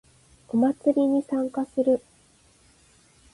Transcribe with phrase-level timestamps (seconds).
[0.49, 2.01] お祭りに参加する